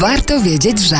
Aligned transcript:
Warto 0.00 0.40
wiedzieć, 0.40 0.80
że. 0.80 0.96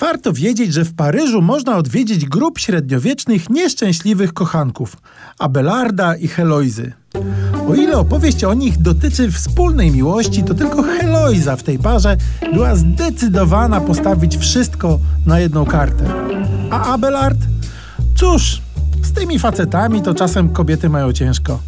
Warto 0.00 0.32
wiedzieć, 0.32 0.72
że 0.72 0.84
w 0.84 0.94
Paryżu 0.94 1.42
można 1.42 1.76
odwiedzić 1.76 2.24
grup 2.24 2.58
średniowiecznych 2.58 3.50
nieszczęśliwych 3.50 4.32
kochanków 4.32 4.96
Abelarda 5.38 6.16
i 6.16 6.28
Heloizy. 6.28 6.92
O 7.68 7.74
ile 7.74 7.98
opowieść 7.98 8.44
o 8.44 8.54
nich 8.54 8.78
dotyczy 8.78 9.30
wspólnej 9.32 9.90
miłości, 9.90 10.42
to 10.42 10.54
tylko 10.54 10.82
Heloiza 10.82 11.56
w 11.56 11.62
tej 11.62 11.78
parze 11.78 12.16
była 12.52 12.76
zdecydowana 12.76 13.80
postawić 13.80 14.36
wszystko 14.36 14.98
na 15.26 15.40
jedną 15.40 15.64
kartę. 15.64 16.04
A 16.70 16.92
Abelard? 16.92 17.38
Cóż, 18.14 18.62
z 19.02 19.12
tymi 19.12 19.38
facetami 19.38 20.02
to 20.02 20.14
czasem 20.14 20.48
kobiety 20.48 20.88
mają 20.88 21.12
ciężko, 21.12 21.58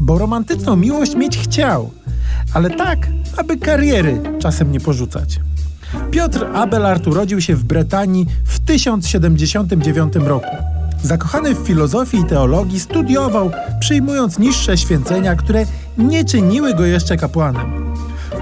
bo 0.00 0.18
romantyczną 0.18 0.76
miłość 0.76 1.14
mieć 1.14 1.38
chciał, 1.38 1.90
ale 2.56 2.70
tak, 2.70 2.98
aby 3.36 3.56
kariery 3.56 4.20
czasem 4.38 4.72
nie 4.72 4.80
porzucać. 4.80 5.40
Piotr 6.10 6.46
Abelard 6.54 7.06
urodził 7.06 7.40
się 7.40 7.56
w 7.56 7.64
Bretanii 7.64 8.26
w 8.44 8.60
1079 8.60 10.14
roku. 10.16 10.56
Zakochany 11.02 11.54
w 11.54 11.58
filozofii 11.58 12.18
i 12.18 12.24
teologii, 12.24 12.80
studiował, 12.80 13.50
przyjmując 13.80 14.38
niższe 14.38 14.78
święcenia, 14.78 15.34
które 15.34 15.66
nie 15.98 16.24
czyniły 16.24 16.74
go 16.74 16.84
jeszcze 16.84 17.16
kapłanem. 17.16 17.94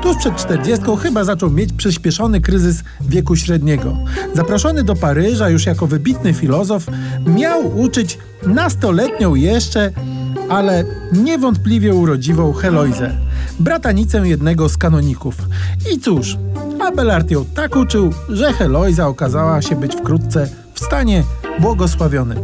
Tuż 0.02 0.16
przed 0.16 0.36
czterdziestką 0.36 0.96
chyba 0.96 1.24
zaczął 1.24 1.50
mieć 1.50 1.72
przyspieszony 1.72 2.40
kryzys 2.40 2.82
wieku 3.00 3.36
średniego. 3.36 3.96
Zaproszony 4.34 4.84
do 4.84 4.96
Paryża 4.96 5.48
już 5.48 5.66
jako 5.66 5.86
wybitny 5.86 6.34
filozof, 6.34 6.86
miał 7.26 7.80
uczyć 7.80 8.18
nastoletnią 8.46 9.34
jeszcze, 9.34 9.90
ale 10.48 10.84
niewątpliwie 11.12 11.94
urodziwą 11.94 12.52
Heloizę, 12.52 13.10
bratanicę 13.60 14.28
jednego 14.28 14.68
z 14.68 14.76
kanoników. 14.76 15.34
I 15.92 15.98
cóż, 15.98 16.36
Abelard 16.80 17.30
ją 17.30 17.44
tak 17.44 17.76
uczył, 17.76 18.12
że 18.28 18.52
Heloiza 18.52 19.08
okazała 19.08 19.62
się 19.62 19.76
być 19.76 19.96
wkrótce 19.96 20.48
w 20.74 20.80
stanie 20.80 21.22
błogosławionym. 21.60 22.38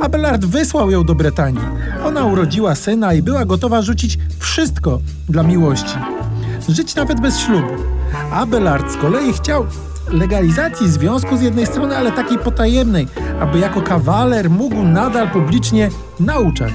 Abelard 0.00 0.44
wysłał 0.44 0.90
ją 0.90 1.04
do 1.04 1.14
Bretanii. 1.14 1.64
Ona 2.04 2.24
urodziła 2.24 2.74
syna 2.74 3.14
i 3.14 3.22
była 3.22 3.44
gotowa 3.44 3.82
rzucić 3.82 4.18
wszystko 4.38 5.00
dla 5.28 5.42
miłości. 5.42 5.98
Żyć 6.68 6.94
nawet 6.94 7.20
bez 7.20 7.38
ślubu. 7.38 7.72
Abelard 8.32 8.92
z 8.92 8.96
kolei 8.96 9.32
chciał 9.32 9.66
legalizacji 10.08 10.90
związku 10.90 11.36
z 11.36 11.40
jednej 11.40 11.66
strony, 11.66 11.96
ale 11.96 12.12
takiej 12.12 12.38
potajemnej, 12.38 13.08
aby 13.40 13.58
jako 13.58 13.82
kawaler 13.82 14.50
mógł 14.50 14.82
nadal 14.82 15.30
publicznie 15.30 15.90
nauczać. 16.20 16.72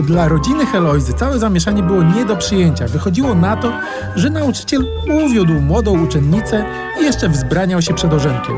Dla 0.00 0.28
rodziny 0.28 0.66
Heloizy 0.66 1.12
całe 1.12 1.38
zamieszanie 1.38 1.82
było 1.82 2.02
nie 2.02 2.24
do 2.24 2.36
przyjęcia. 2.36 2.88
Wychodziło 2.88 3.34
na 3.34 3.56
to, 3.56 3.72
że 4.16 4.30
nauczyciel 4.30 4.86
uwiódł 5.24 5.52
młodą 5.52 6.04
uczennicę 6.04 6.64
i 7.00 7.04
jeszcze 7.04 7.28
wzbraniał 7.28 7.82
się 7.82 7.94
przed 7.94 8.12
orzenkiem. 8.12 8.56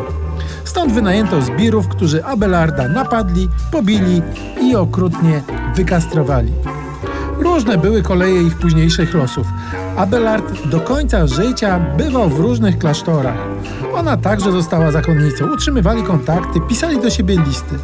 Stąd 0.65 0.93
wynajęto 0.93 1.43
zbirów, 1.43 1.89
którzy 1.89 2.25
Abelarda 2.25 2.89
napadli, 2.89 3.48
pobili 3.73 4.23
i 4.62 4.77
okrutnie 4.77 5.43
wykastrowali. 5.75 6.53
Różne 7.39 7.78
były 7.78 8.03
koleje 8.03 8.43
ich 8.43 8.59
późniejszych 8.59 9.15
losów. 9.15 9.47
Abelard 9.97 10.67
do 10.67 10.81
końca 10.81 11.27
życia 11.27 11.81
bywał 11.97 12.28
w 12.28 12.41
różnych 12.41 12.78
klasztorach. 12.78 13.39
Ona 13.95 14.17
także 14.17 14.53
została 14.53 14.93
zakonnicą. 14.93 15.53
Utrzymywali 15.53 16.03
kontakty, 16.03 16.61
pisali 16.69 17.00
do 17.00 17.11
siebie 17.11 17.37
listy. 17.47 17.75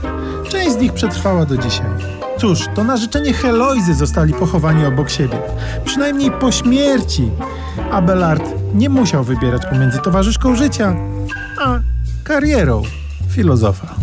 Część 0.49 0.73
z 0.73 0.77
nich 0.77 0.93
przetrwała 0.93 1.47
do 1.47 1.57
dzisiaj. 1.57 2.22
Cóż, 2.43 2.69
to 2.75 2.85
na 2.85 2.97
życzenie 2.97 3.33
Heloizy 3.33 3.95
zostali 3.95 4.35
pochowani 4.35 4.87
obok 4.87 5.11
siebie. 5.11 5.39
Przynajmniej 5.85 6.31
po 6.31 6.53
śmierci 6.53 7.31
Abelard 7.91 8.45
nie 8.75 8.89
musiał 8.89 9.25
wybierać 9.25 9.63
pomiędzy 9.67 9.99
towarzyszką 9.99 10.57
życia 10.57 10.97
a 11.61 11.79
karierą 12.25 12.83
filozofa. 13.29 13.95